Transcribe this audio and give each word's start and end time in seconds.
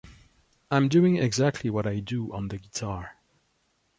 I'm 0.71 0.87
doing 0.89 1.17
exactly 1.17 1.69
what 1.69 1.85
I 1.85 1.99
do 1.99 2.33
on 2.33 2.47
the 2.47 2.57
guitar. 2.57 3.17